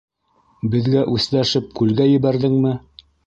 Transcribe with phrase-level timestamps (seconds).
[0.75, 2.73] Беҙгә үсләшеп, күлгә ебәрҙеңме?